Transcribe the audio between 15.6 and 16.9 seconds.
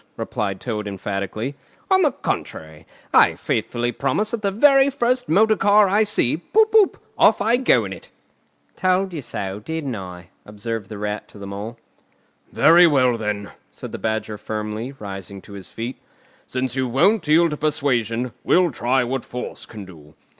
feet. "Since you